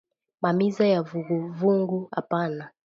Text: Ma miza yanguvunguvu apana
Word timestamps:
Ma 0.41 0.49
miza 0.57 0.83
yanguvunguvu 0.93 1.99
apana 2.19 2.63